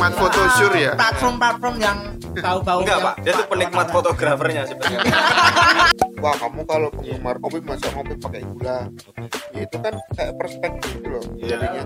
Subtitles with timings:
[0.00, 1.98] penikmat foto syur ya platform-platform yang
[2.32, 5.12] bau-bau Enggak pak, dia tuh penikmat fotografernya sebenarnya.
[6.24, 8.78] wah kamu kalau penggemar kopi masa ngopi pakai gula
[9.50, 11.56] ya itu kan kayak perspektif gitu loh Iya.
[11.58, 11.82] jadinya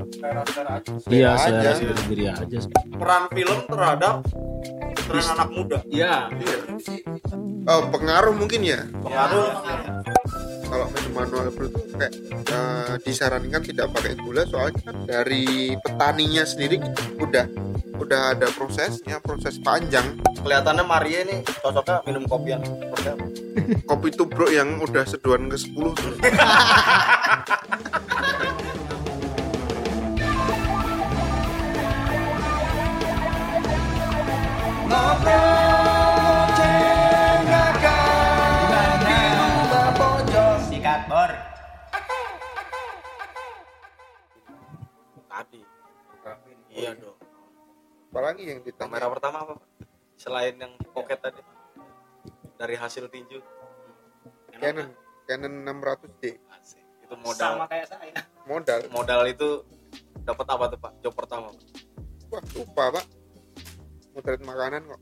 [1.07, 1.71] Iya, aja.
[1.75, 2.59] selera sendiri aja.
[2.95, 4.15] Peran film terhadap
[5.05, 5.79] tren anak muda.
[5.89, 6.15] Iya.
[7.65, 9.49] oh pengaruh mungkin ya Pengaruh.
[10.65, 12.15] kalau minum manual brew itu kayak
[12.47, 15.45] eh, disarankan tidak pakai gula soalnya kan dari
[15.79, 16.79] petaninya sendiri
[17.17, 17.47] udah
[17.99, 20.19] udah ada prosesnya proses panjang.
[20.43, 23.25] Kelihatannya Maria ini cocoknya minum kopi yang seperti apa?
[23.91, 26.35] kopi tubruk yang udah seduan ke 10 sikat
[48.15, 49.53] apalagi yang ditambah Kamera pertama apa?
[49.59, 49.67] Pak?
[50.15, 51.43] Selain yang pocket tadi.
[52.55, 53.43] Dari hasil tinju.
[54.55, 54.95] Canon
[55.27, 56.79] Canon 600D Asik.
[57.03, 57.67] Itu modal.
[57.67, 59.67] kayak saya modal Modal itu
[60.23, 60.93] dapat apa tuh Pak?
[61.03, 61.51] Job pertama.
[61.51, 61.59] Pak?
[62.31, 63.07] wah lupa pak
[64.11, 65.01] motret makanan kok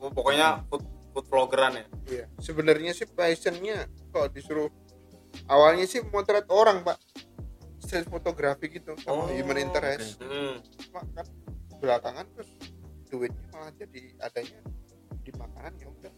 [0.00, 1.84] Oh, pokoknya food, food vlogeran ya.
[2.04, 4.68] iya sebenarnya sih passionnya kalau disuruh
[5.48, 7.00] awalnya sih motret orang pak
[7.80, 10.60] street fotografi gitu sama Oh, human interest Hmm.
[10.76, 11.24] Cuma kan
[11.80, 12.48] belakangan terus
[13.14, 14.58] duitnya malah jadi adanya
[15.22, 16.12] di makanan ya udah.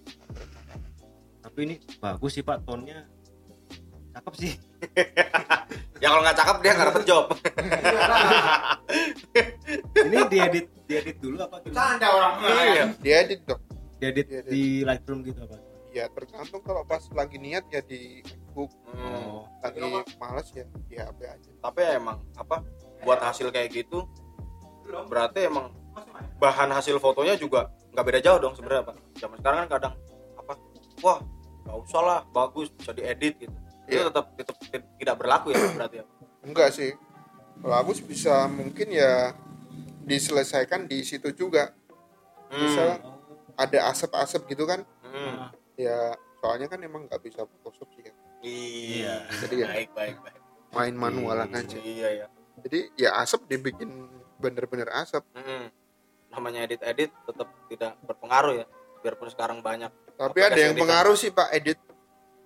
[1.38, 3.04] Tapi ini bagus sih Pak, tonnya
[4.12, 4.52] cakep sih.
[5.96, 7.24] Ya kalau nggak cakep dia nggak dapet job.
[9.96, 11.96] Ini diedit diedit dulu apa gimana?
[11.96, 12.84] ada orang Iya.
[13.00, 13.60] diedit dok
[13.96, 14.50] Diedit Diedit.
[14.52, 15.56] di Lightroom gitu apa?
[15.88, 19.48] ya tergantung kalau pas lagi niat ya di MacBook Hmm.
[19.58, 19.80] Lagi
[20.14, 22.60] males ya di HP aja Tapi emang apa?
[23.00, 24.04] Buat hasil kayak gitu
[25.08, 25.72] berarti emang
[26.36, 28.96] bahan hasil fotonya juga nggak beda jauh dong sebenarnya pak.
[29.16, 29.94] Zaman sekarang kan kadang
[30.36, 30.52] apa?
[30.98, 31.18] Wah
[31.62, 33.54] nggak usah lah bagus bisa diedit gitu.
[33.84, 34.10] Itu Iya.
[34.10, 34.56] tetap, tetap
[34.96, 36.06] tidak berlaku ya berarti ya.
[36.42, 36.90] enggak sih
[37.56, 39.34] kalau aku sih bisa mungkin ya
[40.00, 41.74] diselesaikan di situ juga
[42.48, 43.02] misal
[43.54, 45.50] ada asap-asap gitu kan Hmm.
[45.74, 49.14] ya soalnya kan emang nggak bisa Photoshop sih kan Iya.
[49.40, 50.38] Jadi ya- baik baik baik.
[50.70, 52.26] main manualan aja Iya ya.
[52.60, 53.90] jadi ya asap dibikin
[54.36, 55.66] bener-bener asap Mm-mm.
[56.36, 58.66] Namanya edit edit tetap tidak berpengaruh ya.
[58.98, 59.88] Biarpun sekarang banyak.
[60.14, 61.76] tapi ada yang pengaruh sih pak edit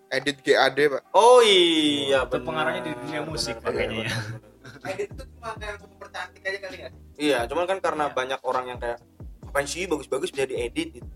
[0.09, 2.23] edit GAD pak Oh iya.
[2.23, 2.43] Itu benar.
[2.45, 4.11] pengaruhnya di dunia musik Benar, makanya ya.
[4.89, 8.65] edit itu cuma kayak untuk mempercantik aja kali ya Iya, cuman kan karena banyak orang
[8.67, 8.99] yang kayak
[9.45, 11.07] apa sih bagus-bagus bisa diedit gitu.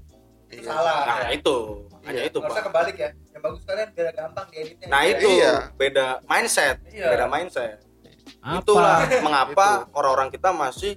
[0.47, 0.63] Iya.
[0.65, 1.57] salah Nah, itu.
[2.03, 2.31] Hanya Iya.
[2.31, 2.65] itu, usah Pak.
[2.65, 5.55] kebalik ya yang bagus kalian biar gampang dieditnya Nah, itu Iya.
[5.75, 7.09] beda mindset, Iya.
[7.11, 7.79] beda mindset.
[8.39, 8.61] Apa?
[8.61, 10.95] Itulah mengapa orang-orang kita masih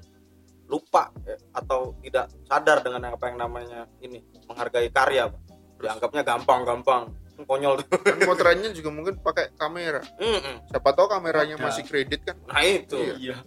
[0.68, 5.42] lupa ya, atau tidak sadar dengan apa yang namanya ini menghargai karya, Pak.
[5.80, 7.04] Dianggapnya gampang-gampang.
[7.38, 8.02] Konyol tuh.
[8.02, 10.74] kan motretnya juga mungkin pakai kamera Mm-mm.
[10.74, 11.70] siapa tahu kameranya Ada.
[11.70, 12.98] masih kredit kan Nah, itu.
[12.98, 13.38] Iya.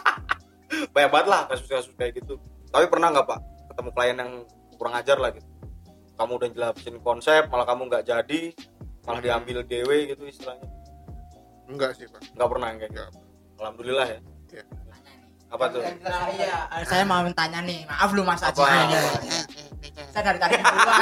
[0.96, 2.40] Banyak banget lah kasus-kasus kayak gitu.
[2.72, 4.32] Tapi pernah nggak, Pak, ketemu klien yang
[4.80, 5.44] kurang ajar lah gitu?
[6.16, 8.40] Kamu udah jelasin konsep, malah kamu nggak jadi,
[9.04, 10.64] malah diambil DW gitu istilahnya.
[11.70, 13.04] enggak sih pak nggak pernah yang kayak gitu.
[13.04, 13.12] Enggak.
[13.60, 14.20] Alhamdulillah ya.
[14.50, 14.64] Iya.
[15.50, 15.82] Apa tuh?
[15.82, 16.54] Nah, iya,
[16.86, 18.62] saya mau tanya nih, maaf lu Mas Aji.
[20.10, 20.94] Saya dari tadi di luar.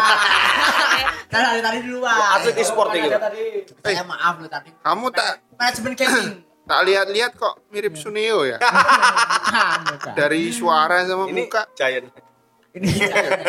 [1.28, 2.16] saya dari tadi di luar.
[2.41, 3.12] Atlet e-sport gitu.
[3.84, 4.72] Saya maaf lu tadi.
[4.81, 6.28] kamu tak Manajemen gaming.
[6.69, 8.60] tak lihat-lihat kok mirip Suneo ya
[10.20, 12.12] dari suara sama Ini muka giant.
[12.76, 12.92] Ini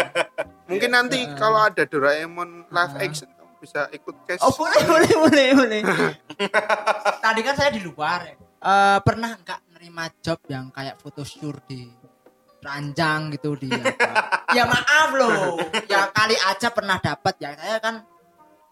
[0.72, 5.48] mungkin nanti kalau ada Doraemon live action kamu bisa ikut cast Oh boleh boleh boleh
[5.52, 5.82] boleh.
[7.28, 8.24] Tadi kan saya di luar.
[8.24, 8.36] ya.
[8.60, 11.88] Eh, pernah nggak nerima job yang kayak foto shoot di
[12.60, 14.52] ranjang gitu di apa?
[14.60, 15.56] ya maaf loh.
[15.88, 18.04] Ya kali aja pernah dapat ya saya kan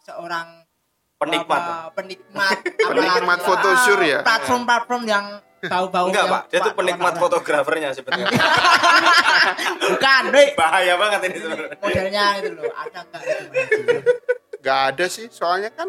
[0.03, 0.67] seorang
[1.15, 1.61] Penikmat.
[1.63, 2.57] apa, penikmat
[2.91, 4.19] Penikmat apalagi, foto ah, shoot ya?
[4.19, 5.25] Platform-platform yang
[5.71, 6.41] bau-bau Enggak, Pak.
[6.51, 8.27] Dia tuh penikmat warna- fotografernya sebenarnya.
[9.87, 10.49] Bukan, Dek.
[10.59, 11.77] Bahaya banget ini sebenarnya.
[11.79, 13.95] Modelnya itu loh, ada enggak itu?
[14.59, 15.87] nggak ada sih soalnya kan.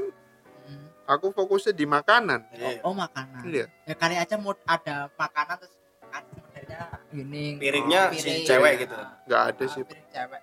[1.08, 2.84] Aku fokusnya di makanan Iya.
[2.84, 3.40] Oh, makanan.
[3.42, 5.74] iya Ya kali aja mau ada makanan terus
[6.06, 7.44] ada modelnya gini.
[7.56, 8.44] Piringnya si Piring.
[8.44, 8.96] cewek gitu.
[9.24, 10.40] nggak ada sih Piring cewek.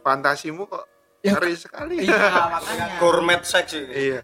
[0.00, 0.84] fantasimu kok
[1.20, 2.16] Ya, ngeri sekali Iya,
[2.48, 2.84] makanya.
[2.96, 3.92] Gourmet sex ini.
[3.92, 4.20] iya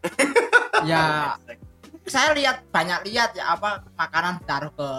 [0.83, 1.37] Ya,
[2.07, 4.91] saya lihat banyak lihat ya apa makanan taruh ke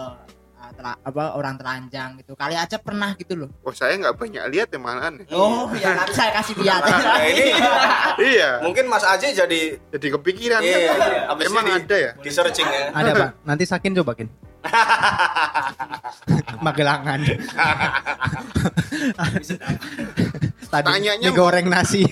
[0.70, 2.32] tela- apa orang telanjang gitu.
[2.32, 3.50] Kali aja pernah gitu loh.
[3.60, 6.80] oh saya nggak banyak lihat ya malahan Oh, ya nanti saya kasih lihat.
[6.82, 7.44] Nah, ini
[8.32, 10.92] iya mungkin Mas Aji jadi jadi kepikiran Iya, kan iya.
[11.28, 12.90] Abis emang ada ya di searching ya.
[12.90, 13.30] Ada Pak.
[13.42, 14.28] Nanti Sakin cobakin.
[16.60, 17.20] Magelangan.
[20.68, 22.02] Tadi Tanyanya- digoreng nasi.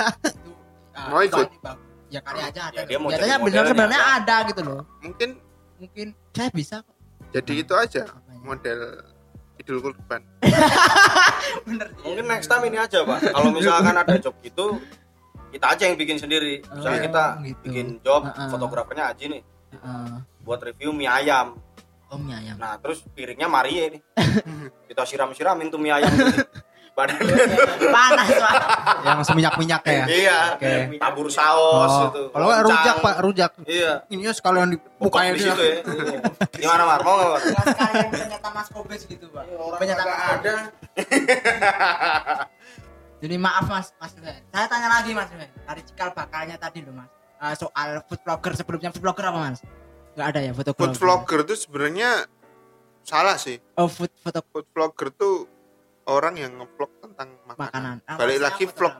[1.10, 1.48] Mau ikut?
[2.08, 2.76] Ya kali aja ada.
[2.76, 4.82] Ya, dia mau Biasanya benar sebenarnya ada gitu loh.
[4.98, 5.38] mungkin
[5.78, 6.92] Mungkin saya bisa kok.
[7.30, 8.40] Jadi itu aja Apanya?
[8.42, 8.80] model
[9.56, 10.22] idul kurban
[11.66, 11.90] Bener.
[12.00, 13.34] Mungkin next time ini aja, Pak.
[13.34, 14.78] Kalau misalkan ada job gitu,
[15.50, 16.62] kita aja yang bikin sendiri.
[16.62, 17.60] Misalnya Oh, kita gitu.
[17.66, 18.48] bikin job, Heeh.
[18.48, 19.42] fotografernya Aji nih,
[19.74, 20.10] Heeh.
[20.40, 21.58] buat review mie ayam.
[22.06, 22.58] Om ya yang.
[22.58, 24.02] Nah, terus piringnya Marie nih.
[24.88, 26.10] Kita siram-siramin tuh mie ayam.
[27.00, 27.34] Badannya
[27.88, 28.54] Panas Pak.
[29.00, 30.04] yang seminyak-minyak ya.
[30.06, 30.72] iya, Oke.
[30.96, 32.22] tabur saus Oh, itu.
[32.28, 32.76] Kalau nggak loncang.
[32.76, 33.50] rujak Pak, rujak.
[33.64, 33.92] Iya.
[34.06, 35.74] Ini ya sekalian di Buka mukanya di situ ya.
[36.54, 37.00] Gimana, Mar?
[37.00, 39.44] Mau nggak, sekalian ternyata Mas Kobes gitu, Pak.
[39.76, 40.54] Ternyata Mas ada.
[43.20, 44.10] Jadi maaf Mas, Mas.
[44.48, 45.28] Saya tanya lagi Mas.
[45.30, 47.10] Dari cikal bakalnya tadi loh Mas.
[47.40, 49.60] Eh, soal food vlogger sebelumnya food vlogger apa Mas?
[50.12, 52.26] Enggak ada ya foto food vlogger tuh sebenarnya
[53.00, 55.48] salah sih Oh, food foto food vlogger tuh
[56.06, 57.96] orang yang ngevlog tentang makanan, makanan.
[58.06, 58.94] Ah, balik lagi vlog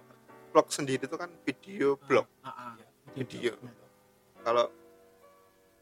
[0.51, 2.73] vlog sendiri itu kan video blog Ah, ah.
[3.13, 3.55] Video.
[4.41, 4.67] kalau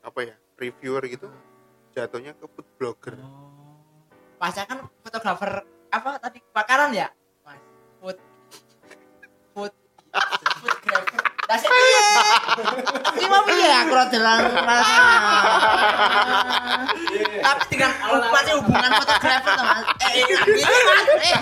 [0.01, 1.27] apa ya reviewer gitu
[1.93, 3.83] jatuhnya ke food blogger Oh.
[4.39, 5.51] Pas saya kan fotografer
[5.91, 7.09] apa tadi makanan ya?
[7.43, 7.59] Mas.
[7.99, 8.19] Food
[9.53, 9.73] food
[11.73, 12.01] piye?
[13.17, 14.07] Iki mau piye aku ora
[17.41, 17.91] Tapi dengan
[18.29, 19.85] masih hubungan fotografer to Mas.
[20.05, 20.45] Eh, eh, gitu.
[21.25, 21.39] Eh.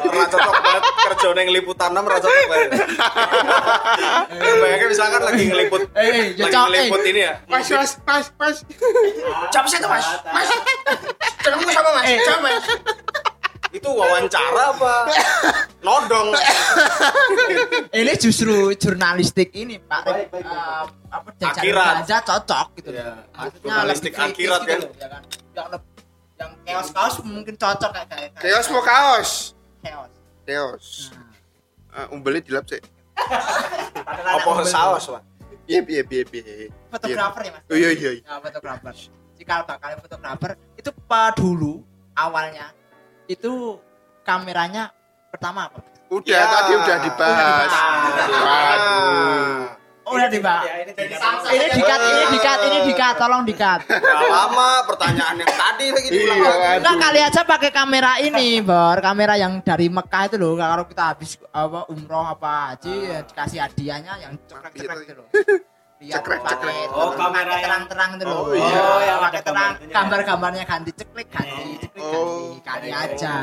[0.00, 2.70] Ora cocok banget kerja liputan 6 ora cocok banget.
[4.30, 7.32] Eh, Bayangin misalkan lagi ngeliput Eh, eh, ya, lagi ngeliput ini ya.
[7.46, 8.56] mas mas
[9.50, 10.06] Siapa sih itu, Mas?
[10.34, 10.48] Mas.
[11.38, 12.06] Ketemu sama Mas.
[12.10, 12.18] Eh.
[12.18, 12.64] Siapa, Mas?
[13.80, 14.94] Itu wawancara apa?
[15.86, 16.36] Nodong.
[17.90, 20.04] Ini justru jurnalistik ini Pak.
[20.04, 20.44] Baik, baik, baik.
[20.44, 21.94] Eh, apa jajaran Akhirat.
[22.04, 22.88] aja cocok gitu.
[22.92, 23.10] Iya.
[23.32, 24.80] Maksudnya Jurnalistik lebih akhirat, gitu kan?
[25.00, 25.22] ya kan.
[25.50, 25.88] Yang leb-
[26.36, 29.30] yang chaos-chaos mungkin cocok kayak kayak chaos mau kaos
[29.80, 30.12] chaos.
[30.44, 30.86] chaos
[31.90, 32.80] Nah, uh, umbelnya dilap sih
[34.24, 35.20] Apa saus, Pak?
[35.68, 37.62] iya iya iya iya fotografer ya Mas.
[37.68, 38.22] oh iya iya iya.
[38.24, 38.92] Ya, fotografer.
[39.36, 41.84] Cikal bakal fotografer itu pak dulu
[42.14, 42.72] awalnya
[43.30, 43.78] itu
[44.26, 44.90] kameranya
[45.30, 45.78] pertama apa?
[46.10, 46.42] udah Ya.
[46.50, 47.70] tadi udah dibahas
[48.10, 49.78] Udah waduh
[50.10, 50.60] Oh, udah di Pak.
[50.66, 50.90] Ya, ini
[51.70, 53.86] dikat, ini dikat, ini dikat, tolong dikat.
[53.86, 56.82] Gak lama pertanyaan yang tadi lagi iya.
[56.82, 58.98] Enggak kali aja pakai kamera ini, Bor.
[58.98, 60.58] Kamera yang dari Mekah itu loh.
[60.58, 65.26] Kalau kita habis apa umroh apa haji ya dikasih hadiahnya yang cekrek-cekrek itu loh.
[66.00, 66.88] Biar Cekrek, pakai cekrek.
[66.90, 68.38] Oh, kamera yang- terang-terang itu loh.
[68.40, 68.80] Oh, iya.
[68.80, 69.92] Oh, yang ada pakai terang, gambarnya.
[69.92, 72.16] gambar-gambarnya ganti ceklek ganti, ceklek Oh.
[72.16, 72.58] ganti.
[72.64, 73.34] Kali aja.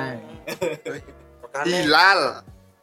[1.64, 2.22] Hilal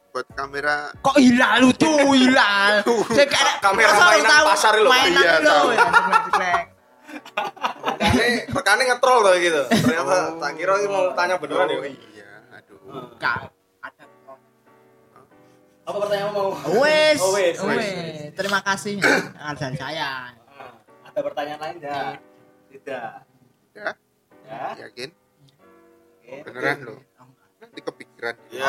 [0.09, 2.73] buat kamera Kok hilal tuh hilal?
[3.65, 4.87] Kamera masa mainan tahu pasar Pak.
[4.87, 6.63] Mainan Iya, ceklek-ceklek.
[7.85, 9.61] rekannya rekannya ngetrol tuh gitu.
[9.67, 10.39] Ternyata Oh.
[10.39, 11.91] tak kira mau tanya beneran oh ya.
[11.91, 12.79] iya aduh.
[13.81, 14.03] Ada.
[15.83, 16.47] Apa pertanyaan mau?
[16.79, 17.75] Wes, Oh, wes, wes.
[17.75, 18.24] wes.
[18.45, 19.01] Terima kasih
[19.57, 20.29] dari saya.
[20.53, 20.77] Ah,
[21.09, 22.13] Ada pertanyaan lain enggak?
[22.69, 23.11] Tidak.
[23.73, 23.89] ya
[24.45, 24.85] Ya.
[24.85, 25.09] yakin
[26.21, 26.45] Oke.
[26.45, 27.01] beneran loh
[27.57, 28.61] nanti kepikiran Ya.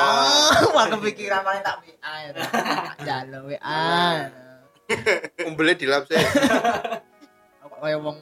[0.64, 2.12] Oh, wah kepikiran paling tak WA.
[2.24, 2.30] ya.
[3.06, 3.84] Jalo WA.
[5.44, 6.16] umbelnya dilap sih
[7.60, 8.16] Apa kaya wong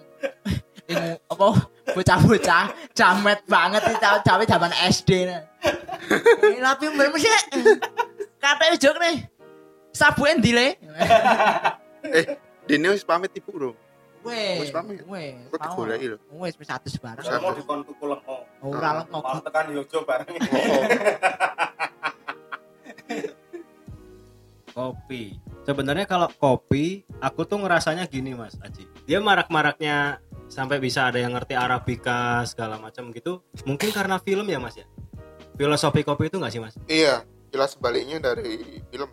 [0.85, 1.47] ini apa
[1.95, 5.31] bocah-bocah jamet banget iki cawe zaman SD.
[6.43, 7.31] Ini tapi mbelmu sih.
[8.77, 9.17] Jok nih.
[9.95, 10.75] Sabu endi le?
[12.19, 12.37] eh
[12.67, 13.71] Dini wis pamit ibu bro
[14.25, 15.05] Wes, pamit.
[15.05, 15.37] wes.
[15.53, 16.19] Kok digoleki lho?
[16.41, 17.29] Wes wis atus barang.
[17.45, 18.49] Mau dikon tuku lengo.
[18.65, 19.21] Ora lengo.
[19.21, 20.33] Malah tekan Yojo bareng.
[24.75, 30.19] kopi sebenarnya kalau kopi aku tuh ngerasanya gini mas Aji dia marak-maraknya
[30.51, 34.85] sampai bisa ada yang ngerti Arabica segala macam gitu mungkin karena film ya mas ya
[35.55, 37.23] filosofi kopi itu nggak sih mas iya
[37.55, 39.09] jelas sebaliknya dari film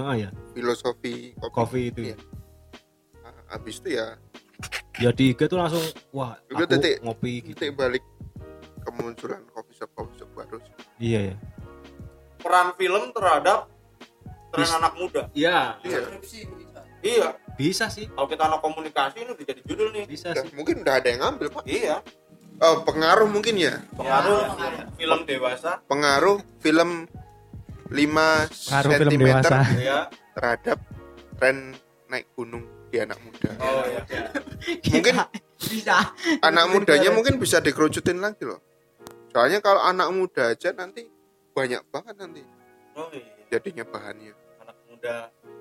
[0.00, 2.16] oh ya filosofi kopi, kopi itu ya Iya.
[3.20, 4.06] Ah, habis itu ya
[5.02, 8.04] ya di IG tuh langsung wah Itu aku titik- ngopi gitu titik balik
[8.80, 10.72] kemunculan coffee shop coffee shop baru sih.
[10.98, 11.36] iya ya
[12.38, 13.66] Peran film terhadap
[14.48, 15.22] tren Bis- anak muda.
[15.32, 16.00] iya iya
[16.98, 17.28] Iya.
[17.54, 20.04] bisa sih Kalau kita anak komunikasi ini udah jadi judul nih.
[20.04, 21.96] bisa Udah, sih mungkin udah ada yang ngambil pak Iya.
[22.58, 24.82] oh, pengaruh mungkin ya Pengaruh pengaruh.
[24.96, 25.70] film dewasa.
[25.84, 27.17] pengaruh film 5 Pengaruh film
[28.50, 29.64] cm dewasa.
[29.74, 29.98] Ya.
[30.32, 30.78] terhadap
[31.34, 31.74] tren
[32.06, 34.02] naik gunung di anak muda Oh iya.
[34.92, 35.14] mungkin
[35.58, 35.96] bisa.
[36.40, 38.60] anak mudanya mungkin bisa dikerucutin lagi loh
[39.28, 41.04] soalnya kalau anak muda aja nanti
[41.52, 42.42] banyak banget nanti
[42.94, 43.28] Oh iya.
[43.50, 45.14] jadinya bahannya Anak muda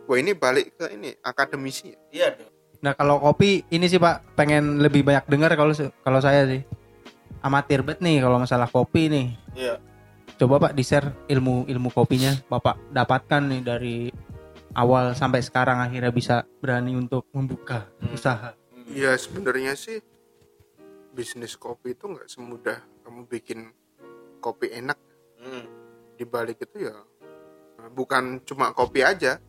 [0.06, 4.38] wah ini balik ke ini akademisi ya iya dong Nah kalau kopi ini sih Pak
[4.38, 6.62] pengen lebih banyak dengar kalau kalau saya sih
[7.40, 9.28] amatir banget nih kalau masalah kopi nih.
[9.56, 9.82] iya
[10.38, 13.96] Coba Pak di share ilmu ilmu kopinya Bapak dapatkan nih dari
[14.78, 18.14] awal sampai sekarang akhirnya bisa berani untuk membuka Hmm.
[18.14, 18.54] usaha.
[18.88, 20.00] ya sebenarnya sih
[21.12, 23.68] bisnis kopi itu nggak semudah kamu bikin
[24.40, 24.96] kopi enak
[25.36, 25.66] Hmm.
[26.14, 26.96] di balik itu ya
[27.92, 29.42] bukan cuma kopi aja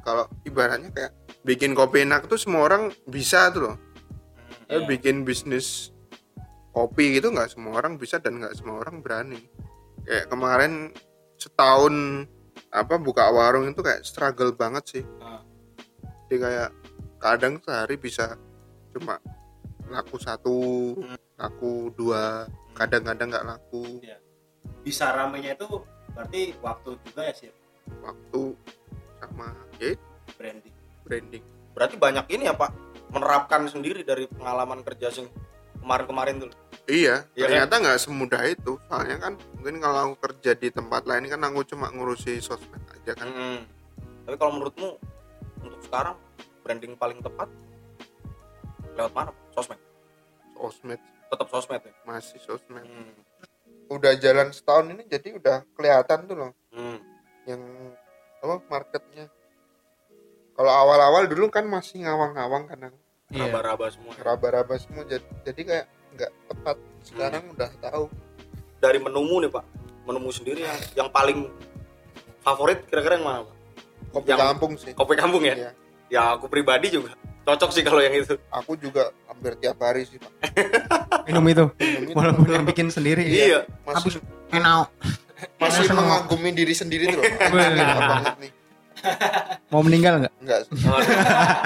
[0.00, 3.76] kalau ibaratnya kayak bikin kopi enak tuh semua orang bisa tuh loh
[4.64, 4.78] Iya.
[4.78, 5.90] Eh, bikin bisnis
[6.70, 9.40] kopi gitu nggak semua orang bisa dan nggak semua orang berani
[10.04, 10.92] kayak kemarin
[11.36, 11.94] setahun
[12.70, 15.04] apa buka warung itu kayak struggle banget sih.
[15.20, 15.40] Ah.
[16.24, 16.70] jadi kayak
[17.20, 18.34] kadang sehari bisa
[18.90, 19.20] cuma
[19.86, 20.56] laku satu
[20.96, 21.18] Hmm.
[21.36, 24.00] laku dua kadang-kadang nggak laku.
[24.80, 25.68] Bisa ramenya itu
[26.14, 27.50] berarti waktu juga ya sih
[28.00, 28.56] waktu
[29.20, 29.92] sama ya
[30.38, 30.74] branding.
[31.04, 31.44] Branding.
[31.76, 32.72] Berarti banyak ini ya pak
[33.12, 35.28] menerapkan sendiri dari pengalaman kerja sing
[35.84, 36.50] kemarin-kemarin tuh
[36.84, 38.76] Iya, Iya ternyata nggak semudah itu.
[38.86, 43.16] Soalnya kan mungkin kalau aku kerja di tempat lain kan aku cuma ngurusi sosmed aja
[43.16, 43.24] kan.
[43.24, 43.58] Mm-mm.
[44.24, 44.96] tapi kalau menurutmu
[45.60, 46.16] untuk sekarang
[46.60, 47.44] branding paling tepat
[48.96, 49.76] lewat mana sosmed
[50.54, 52.84] Sosmed tetap sosmed ya masih sosmed.
[52.84, 53.12] Hmm.
[53.88, 56.96] Udah jalan setahun ini jadi udah kelihatan tuh loh Hmm.
[57.44, 57.60] yang
[58.40, 59.28] apa marketnya.
[60.54, 62.78] Kalau awal-awal dulu kan masih ngawang-ngawang kan.
[63.28, 63.48] Iya.
[63.48, 66.76] raba-raba semua raba-raba semua jadi, jadi kayak nggak tepat.
[67.02, 68.04] Sekarang udah tahu.
[68.76, 69.64] dari menumu nih pak
[70.04, 71.48] menumu sendiri yang yang paling
[72.38, 73.56] favorit kira-kira yang mana pak
[74.12, 74.92] Kopi Yang- kampung sih.
[74.92, 75.70] kopi kampung ya Iya.
[76.06, 80.20] ya aku pribadi juga cocok sih kalau yang itu Aku juga hampir tiap hari sih
[80.20, 80.28] pak.
[81.26, 82.12] Minum itu Minum itu.
[82.12, 83.24] walaupun yang bikin sendiri.
[83.24, 84.20] iya Masih
[84.52, 84.92] Enak.
[85.56, 87.24] masih mengagumi diri sendiri tuh loh.
[87.56, 88.52] Banget nih.
[89.68, 90.32] Mau meninggal nggak?
[90.40, 91.00] Enggak, Oh,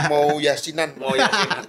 [0.07, 0.95] mau yasinan.
[0.95, 1.67] mau yakin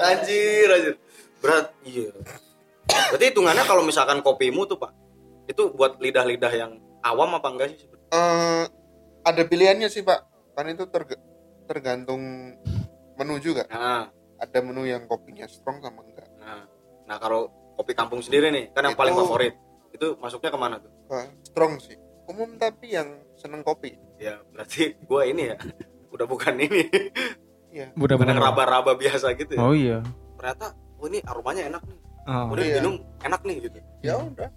[0.00, 0.94] anjir anjir.
[1.40, 2.10] Berat iya.
[2.84, 4.92] Berarti hitungannya kalau misalkan kopimu tuh pak
[5.44, 6.72] itu buat lidah-lidah yang
[7.04, 7.84] awam apa enggak sih?
[7.84, 8.08] Sebenarnya?
[8.12, 8.64] Eh,
[9.24, 10.24] ada pilihannya sih pak.
[10.54, 11.20] Kan itu terg-
[11.64, 12.20] tergantung
[13.14, 16.28] menu juga nah, ada menu yang kopinya strong sama enggak.
[16.40, 16.64] Nah.
[17.04, 19.54] Nah kalau kopi kampung sendiri nih kan yang Itu- paling favorit
[19.94, 20.90] itu masuknya ke mana tuh?
[21.06, 21.94] Wah, strong sih.
[22.26, 23.94] Umum tapi yang seneng kopi.
[24.18, 25.56] Ya berarti gua ini ya.
[26.14, 26.86] Udah bukan ini
[27.74, 27.86] iya.
[27.98, 29.60] Udah bukan raba-raba biasa gitu ya?
[29.60, 29.98] Oh iya.
[30.38, 31.98] ternyata oh ini aromanya enak nih.
[32.24, 32.52] Oh.
[32.54, 32.74] udah Iya.
[32.78, 33.78] minum enak nih gitu.
[34.00, 34.48] Ya udah.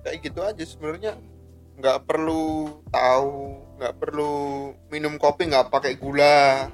[0.00, 1.12] Kayak gitu aja sebenarnya.
[1.76, 2.44] Nggak perlu
[2.88, 3.34] tahu
[3.76, 4.32] nggak perlu
[4.88, 6.70] minum kopi nggak pakai gula.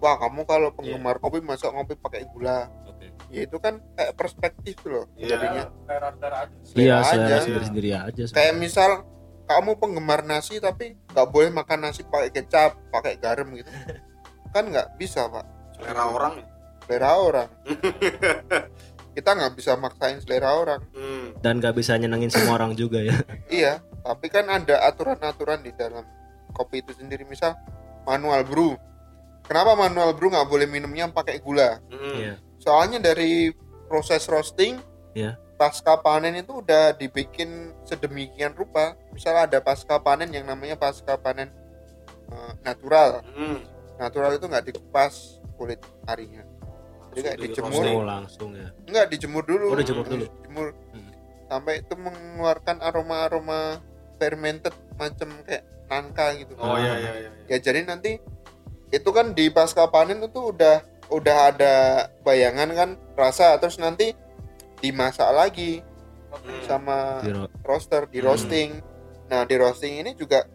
[0.00, 2.70] Wah kamu kalau penggemar kopi masa ngopi pakai gula.
[2.88, 3.12] Oke.
[3.28, 5.36] Ya itu kan kayak perspektif tuh loh Iya.
[5.36, 5.64] jadinya.
[6.72, 7.36] Iya, aja.
[7.44, 8.22] sendiri-sendiri aja.
[8.30, 9.04] kayak misal
[9.44, 13.66] kamu penggemar nasi tapi nggak boleh makan nasi pakai kecap pakai garam gitu
[14.50, 16.46] kan nggak bisa pak selera orang ya
[16.84, 17.48] selera orang
[19.16, 21.42] kita nggak bisa maksain selera orang hmm.
[21.42, 23.16] dan gak bisa nyenengin semua orang juga ya
[23.50, 26.06] iya tapi kan ada aturan-aturan di dalam
[26.50, 27.54] kopi itu sendiri misal
[28.06, 28.74] manual brew
[29.44, 32.16] kenapa manual brew nggak boleh minumnya pakai gula Hmm.
[32.16, 32.34] Iya.
[32.58, 33.50] soalnya dari
[33.86, 34.78] proses roasting
[35.10, 35.34] Iya.
[35.54, 41.50] pasca panen itu udah dibikin sedemikian rupa misal ada pasca panen yang namanya pasca panen
[42.30, 43.58] eh, natural Hmm.
[44.00, 45.14] Natural itu nggak dikupas
[45.54, 46.40] kulit harinya
[47.10, 50.24] jadi kayak dijemur langsung ya nggak dijemur dulu Oh, dijemur dulu.
[50.24, 50.68] Dijemur.
[50.90, 51.10] Hmm.
[51.46, 53.60] sampai itu mengeluarkan aroma aroma
[54.16, 58.16] fermented macam kayak nangka gitu oh iya iya iya ya jadi nanti
[58.88, 61.74] itu kan di pasca panen itu udah udah ada
[62.22, 64.16] bayangan kan rasa terus nanti
[64.78, 65.84] dimasak lagi
[66.30, 66.62] Hmm.
[66.62, 68.26] sama Di ro- roaster di Hmm.
[68.28, 68.70] roasting
[69.26, 70.46] nah di roasting ini juga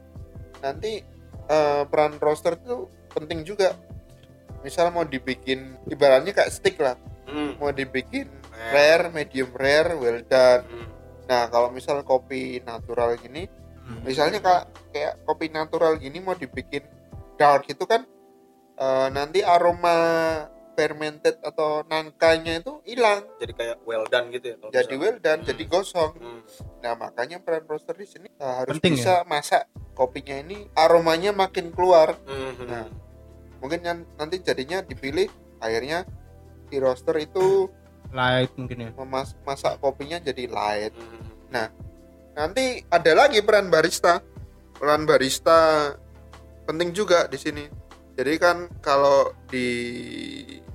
[0.57, 1.03] nanti
[1.45, 3.73] eh, peran roaster itu penting juga
[4.59, 7.57] misal mau dibikin ibaratnya kayak stick lah Hmm.
[7.57, 8.71] mau dibikin Rare.
[8.71, 10.87] rare medium rare well done Hmm.
[11.25, 13.47] nah kalau misal kopi natural gini
[14.01, 16.81] misalnya kayak kayak kopi natural gini mau dibikin
[17.35, 18.05] dark itu kan
[18.75, 19.97] eh, nanti aroma
[20.73, 25.01] fermented atau nangkanya itu hilang jadi kayak well done gitu ya kalau jadi misalnya.
[25.01, 25.47] well done Hmm.
[25.47, 26.41] jadi gosong Hmm.
[26.79, 31.69] nah makanya peran roaster di sini eh, harus Penting bisa masak kopinya ini aromanya makin
[31.69, 32.53] keluar Hmm.
[32.61, 32.85] Nah.
[33.65, 35.25] Mungkin yang nanti jadinya dipilih
[35.57, 36.05] akhirnya
[36.65, 37.65] di roaster itu
[38.13, 38.89] Light mungkin ya.
[38.95, 41.73] memas- masak kopinya jadi light Hmm.
[42.31, 44.21] nanti ada lagi peran barista
[44.71, 45.89] peran barista
[46.63, 47.65] penting juga di sini
[48.13, 49.67] jadi kan kalau di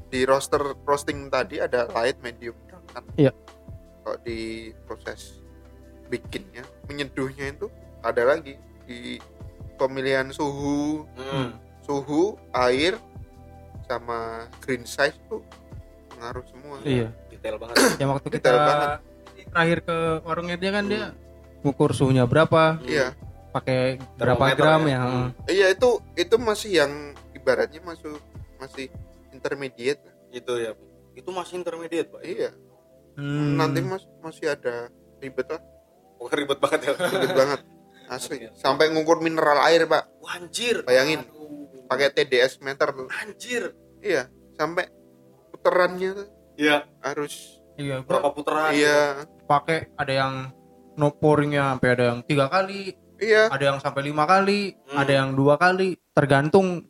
[0.08, 3.30] di roaster roasting tadi ada light medium dark kan Iya.
[4.02, 4.40] kalau di
[4.82, 5.38] proses
[6.08, 7.70] bikinnya menyeduhnya itu
[8.00, 9.20] ada lagi di
[9.76, 11.54] pemilihan suhu Hmm.
[11.90, 12.94] Suhu air
[13.84, 15.42] sama green size tuh
[16.08, 17.10] pengaruh semua Iya.
[17.28, 18.88] detail banget Yang waktu kita Detail banget.
[19.50, 21.04] terakhir ke warungnya dia kan dia
[21.60, 23.10] ukur suhunya berapa, iya
[23.50, 24.88] pakai berapa gram ya?
[24.88, 25.00] ya.
[25.02, 25.28] Hmm.
[25.44, 26.92] iya itu itu masih yang
[27.34, 28.22] ibaratnya masuk
[28.56, 28.86] masih
[29.30, 29.98] intermediate
[30.30, 30.70] itu ya
[31.12, 32.54] itu masih intermediate pak iya
[33.10, 33.58] Hmm.
[33.58, 34.86] nanti mas masih ada
[35.18, 35.58] ribet lah
[36.16, 37.60] Wah, ribet banget ya ribet banget
[38.14, 41.26] asli sampai ngukur mineral air pak Wah, anjir Bayangin.
[41.26, 41.39] Aduh.
[41.90, 44.86] Pakai TDS meter tuh anjir iya sampai
[45.50, 50.34] putarannya tuh iya harus Iya, berapa putaran iya pakai ada yang
[50.94, 55.00] no pouringnya sampai ada yang tiga kali, iya ada yang sampai lima kali, Hmm.
[55.00, 56.84] ada yang dua kali, tergantung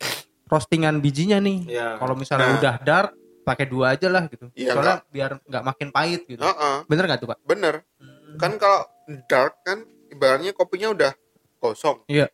[0.45, 1.63] roastingan bijinya nih.
[1.65, 1.95] Iya.
[1.95, 2.59] Kalau misalnya Nah.
[2.59, 4.51] udah dark, pakai dua aja lah gitu.
[4.51, 6.43] Iya, Soalnya biar nggak makin pahit gitu.
[6.43, 7.39] Heeh, Bener nggak tuh pak?
[7.41, 7.75] bener
[8.35, 8.83] kan kalau
[9.25, 11.11] dark kan ibaratnya kopinya udah
[11.57, 12.27] kosong Iya.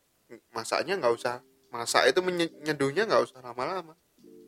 [0.50, 1.46] masaknya nggak usah
[1.78, 3.94] masak itu menye- nyeduhnya nggak usah lama-lama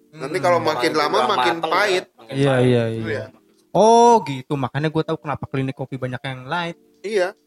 [0.10, 0.44] nanti Hmm.
[0.44, 2.66] kalau makin lama makin pahit ya, Iya pahit.
[2.66, 3.24] iya Itu iya.
[3.24, 3.38] ya.
[3.70, 6.78] Oh gitu, makanya gue tahu kenapa klinik kopi banyak yang light.
[7.00, 7.38] iya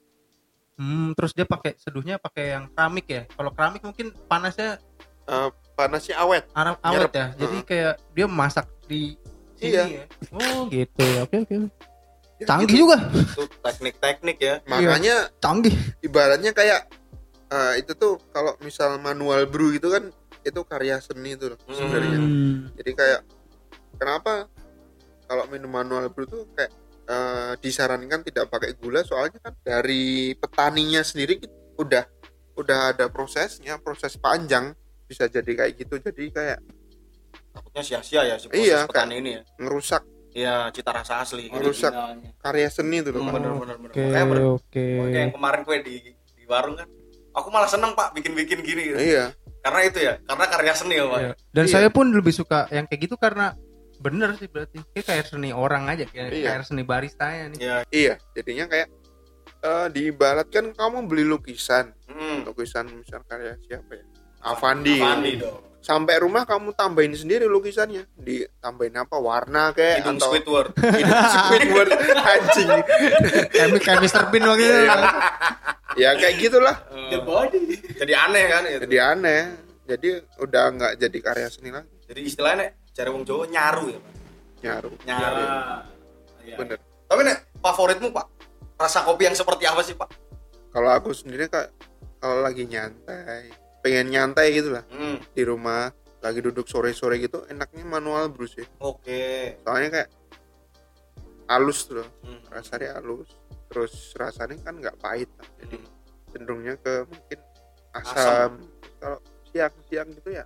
[0.73, 3.23] Hmm, terus dia pakai seduhnya pakai yang keramik ya.
[3.29, 4.79] Kalau keramik mungkin panasnya
[5.25, 6.79] eh, panasnya awet Nyerep.
[6.81, 7.27] awet ya.
[7.37, 9.15] Jadi kayak dia masak di
[9.55, 9.83] sini Iya.
[9.93, 10.05] ya.
[10.33, 11.21] Oh gitu ya.
[11.23, 11.55] Oke oke.
[12.41, 12.81] Canggih gitu.
[12.81, 12.99] juga.
[13.13, 15.75] itu teknik-teknik ya makanya Canggih.
[16.01, 16.91] ibaratnya kayak
[17.53, 20.09] eh, itu tuh kalau misal manual brew itu kan
[20.41, 21.77] itu karya seni itu loh Hmm.
[21.77, 22.57] sebenarnya Hmm.
[22.75, 23.21] jadi kayak
[23.95, 24.49] kenapa
[25.25, 26.73] kalau minum manual brew tuh kayak
[27.05, 32.05] eh, disarankan tidak pakai gula soalnya kan dari petaninya sendiri ki- udah
[32.55, 34.73] udah ada prosesnya proses panjang
[35.05, 36.59] bisa jadi kayak gitu jadi kayak
[37.51, 41.59] takutnya sia-sia ya si proses Iya, petani ini ya ngerusak iya cita rasa asli gitu.
[41.59, 41.93] Merusak.
[41.93, 42.31] Originalnya.
[42.39, 44.87] karya seni itu loh Hmm, bener bener bener Oke ber- oke.
[45.13, 45.95] yang kemarin gue di
[46.33, 46.89] di warung kan
[47.33, 48.99] aku malah seneng pak bikin-bikin gini gitu.
[49.01, 51.33] iya karena itu ya karena karya seni ya pak Iya.
[51.55, 51.73] Dan Iya.
[51.73, 53.55] saya pun lebih suka yang kayak gitu karena
[54.03, 56.49] bener sih berarti kayak kayak seni orang aja kayak, Iya.
[56.51, 57.59] kayak seni barista ya nih.
[57.63, 58.89] iya iya jadinya kayak
[59.63, 62.51] eh, diibaratkan kamu beli lukisan hmm.
[62.51, 64.05] lukisan misal karya siapa ya
[64.43, 70.31] Avandi, Avandi dong sampai rumah kamu tambahin sendiri lukisannya ditambahin apa warna kayak hidung atau
[70.31, 71.91] Squidward hidung Squidward
[72.23, 72.71] anjing
[73.51, 74.23] Kayak kayak Mr.
[74.31, 75.03] Bean waktu itu.
[75.97, 76.77] Ya kayak gitulah.
[77.11, 77.61] The body.
[78.01, 78.83] jadi aneh kan gitu.
[78.89, 79.43] jadi aneh.
[79.83, 81.91] Jadi udah nggak jadi karya seni lagi.
[82.07, 84.13] Jadi istilahnya cari wong Jawa nyaru ya pak?
[84.63, 84.91] Nyaru.
[85.05, 85.45] Nyaru.
[86.43, 86.57] Iya.
[86.57, 86.79] bener.
[87.09, 88.27] Tapi nek favoritmu pak?
[88.79, 90.09] Rasa kopi yang seperti apa sih pak?
[90.73, 91.69] Kalau aku sendiri kak
[92.23, 93.51] kalau lagi nyantai
[93.83, 95.35] pengen nyantai gitu lah hmm.
[95.35, 95.91] di rumah
[96.23, 99.59] lagi duduk sore-sore gitu enaknya manual brew sih oke.
[99.67, 100.11] Soalnya kayak
[101.51, 102.09] halus tuh loh.
[102.23, 102.41] Hmm.
[102.49, 103.29] rasanya halus
[103.73, 105.49] terus rasanya kan nggak pahit lah.
[105.57, 105.89] jadi Hmm.
[106.29, 107.39] cenderungnya ke mungkin
[107.95, 108.51] asam,
[108.97, 110.45] kalau siang-siang gitu ya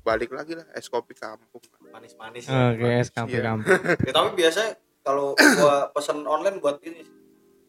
[0.00, 3.44] balik lagi lah es kopi kampung manis-manis Oke, es kampung Iya.
[3.50, 3.80] kampung.
[3.98, 7.00] ya, tapi biasanya kalau gua pesen online buat ini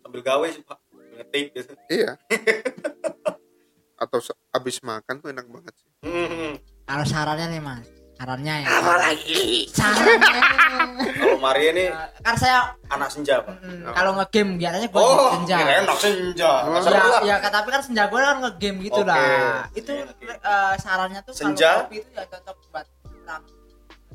[0.02, 0.80] sambil gawe sih pak
[1.14, 2.20] ngetik gitu iya
[3.98, 4.20] atau
[4.52, 6.54] abis makan tuh enak banget sih Hmm.
[6.86, 8.68] Kalau sarannya nih mas, sarannya ya.
[8.74, 9.68] Apa lagi?
[9.70, 10.40] Sarannya.
[11.16, 11.86] kalau Maria ini
[12.22, 15.56] kan saya anak senja pak mm, kalau ngegame biasanya gue oh senja.
[15.58, 16.80] kira enak senja Oh.
[16.80, 17.22] Lah.
[17.22, 19.10] Ya, ya, tapi kan senja gue kan ngegame gitu Oke.
[19.10, 19.68] lah.
[19.72, 20.26] Itu Iya, oke.
[20.32, 21.70] eh, sarannya tuh Senja?
[21.76, 22.88] kalau kopi itu ya cocok buat
[23.22, 23.44] orang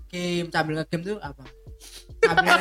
[0.09, 1.43] game sambil ngegame tuh apa?
[2.21, 2.57] Sambil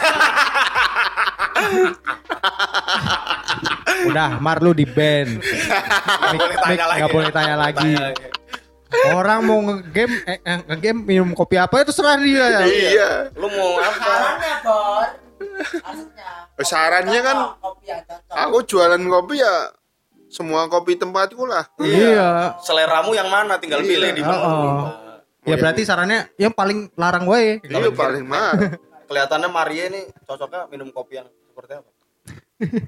[4.01, 5.43] Udah, Mar lu di band.
[5.43, 7.91] Nggak boleh tanya lagi Gak boleh tanya lagi.
[9.11, 12.61] Orang mau ngegame, eh, eh, ngegame minum kopi apa itu serah dia ya.
[12.63, 15.07] iya lu mau apa sarannya bor.
[15.59, 16.29] Maksudnya.
[16.59, 18.35] Sarannya kan kopi yang cocok.
[18.35, 19.55] aku jualan kopi ya
[20.27, 22.59] semua kopi tempatku lah Iya.
[22.59, 23.89] seleramu yang mana tinggal Iya.
[23.89, 24.87] pilih di menu Oh.
[25.47, 27.57] Ya berarti sarannya yang paling larang gue.
[27.59, 28.53] itu paling mahal
[29.09, 31.89] kelihatannya Maria ini cocoknya minum kopi yang seperti apa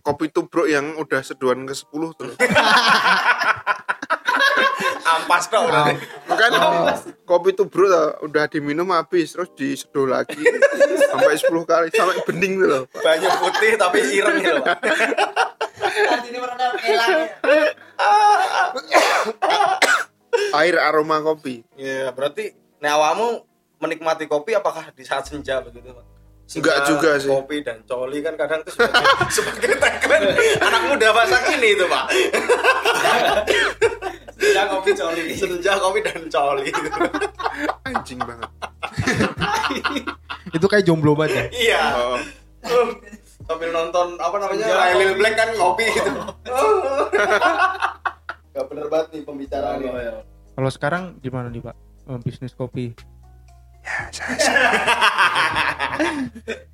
[0.04, 2.30] kopi tubruk yang udah seduhan ke 10 tuh.
[5.02, 5.94] ampas dong berarti.
[6.30, 6.52] kan
[7.26, 10.42] kopi tubruk tuh, udah diminum habis terus diseduh lagi
[11.12, 13.02] sampai 10 kali sampai bening tuh loh Pak.
[13.02, 14.76] banyak putih tapi ireng gitu ya.
[20.56, 23.28] air aroma kopi Iya, berarti nek awakmu
[23.82, 26.06] menikmati kopi apakah di saat senja begitu, Pak?
[26.52, 27.32] Enggak juga sih.
[27.32, 32.06] Kopi dan coli kan kadang itu sebagai, sebagai tagline anak muda masa kini itu, Pak.
[34.42, 35.22] senja kopi coli.
[35.38, 36.68] Senja kopi dan coli.
[37.88, 38.50] anjing banget
[40.52, 41.46] Itu kayak jomblo banget ya.
[41.54, 41.84] iya.
[41.96, 42.18] oh,
[43.46, 44.98] sambil nonton apa namanya Senja.
[44.98, 46.12] Lil Black kan ngopi gitu
[48.52, 51.76] gak bener banget nih pembicaraannya Kalau sekarang gimana nih Pak?
[52.12, 52.92] Eh, bisnis kopi.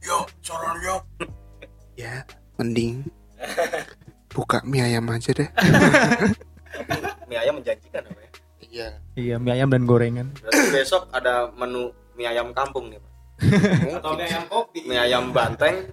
[0.07, 1.03] yuk soron yuk
[1.95, 2.27] ya
[2.59, 3.07] mending
[4.27, 5.47] buka mie ayam aja deh
[7.27, 8.29] mie ayam menjanjikan apa ya?
[8.67, 8.87] Iya.
[9.19, 10.27] Iya, mie ayam dan gorengan.
[10.39, 13.11] berarti besok ada menu mie ayam kampung nih pak.
[13.99, 14.79] Atau mie ayam kopi.
[14.87, 15.91] mie ayam banteng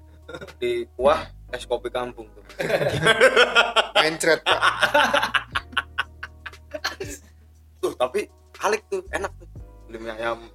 [0.62, 1.20] di kuah
[1.52, 2.42] es kopi kampung tuh
[4.00, 4.60] mencret pak.
[7.82, 8.30] Tuh tapi
[8.64, 9.48] alik tuh enak tuh.
[9.90, 10.48] Beli mie ayam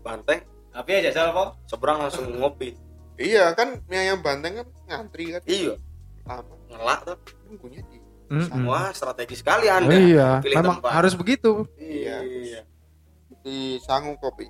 [0.00, 0.40] banteng.
[0.72, 1.50] Tapi aja salah kok.
[1.66, 2.72] seberang langsung ngopi.
[3.18, 5.42] Iya kan mie ayam banteng kan ngantri kan.
[5.44, 5.74] Iya.
[6.24, 6.54] Lama.
[6.70, 7.18] Ngelak tuh.
[7.44, 7.97] Tunggunya di
[8.28, 8.64] Mm-mm.
[8.64, 10.90] wah strategi sekali Oh, anda iya, pilih memang tempat.
[10.92, 11.64] harus begitu.
[11.74, 12.20] Iya.
[13.40, 14.44] di sangu kopi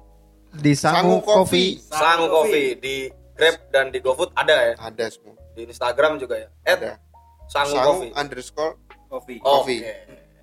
[0.50, 1.76] Di Sangu Sangu Coffee.
[1.78, 2.96] sangu kopi di
[3.32, 6.92] Grab dan di GoFood ada ya ada semua di Instagram juga ya at ada
[7.46, 8.74] sangu, sangu kopi underscore
[9.06, 9.34] Kopi.
[9.38, 9.80] Coffee.
[9.80, 9.94] Oke.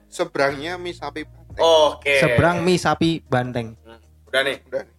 [0.07, 2.15] seberangnya mie sapi banteng Oke.
[2.17, 3.75] Seberang mie sapi banteng.
[3.81, 4.57] Hmm, Udah nih.
[4.63, 4.95] udah nih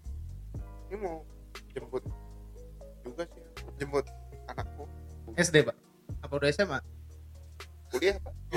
[0.87, 1.17] ini mau
[1.69, 2.03] jemput
[3.01, 3.43] juga sih
[3.77, 4.05] jemput
[4.47, 4.85] anakku
[5.33, 5.77] SD, Pak.
[6.21, 6.79] Apa udah SMA?
[7.91, 8.33] Kuliah pak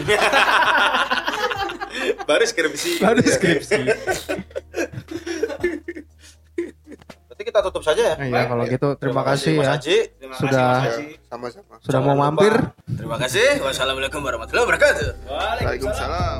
[2.29, 3.01] Baru skripsi.
[3.01, 3.81] Baru skripsi.
[7.27, 8.15] Berarti kita tutup saja ya.
[8.21, 9.71] Iya, kalau gitu terima kasih Mas ya.
[9.75, 9.97] Haji.
[10.15, 10.73] Terima Sudah.
[10.85, 12.29] kasih, sama-sama Sudah mau Jangan lupa.
[12.29, 12.53] mampir.
[12.95, 13.47] Terima kasih.
[13.65, 15.07] Wassalamualaikum warahmatullahi wabarakatuh.
[15.27, 16.39] Waalaikumsalam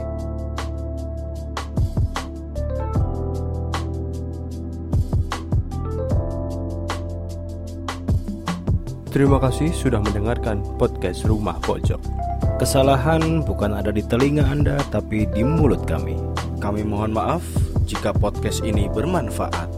[9.09, 12.28] Terima kasih sudah mendengarkan podcast Rumah Pojok.
[12.59, 16.19] Kesalahan bukan ada di telinga Anda, tapi di mulut kami.
[16.59, 17.39] Kami mohon maaf
[17.87, 19.71] jika podcast ini bermanfaat.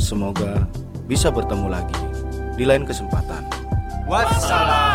[0.00, 0.64] Semoga
[1.04, 2.00] bisa bertemu lagi
[2.56, 3.44] di lain kesempatan.
[4.08, 4.93] Wassalam.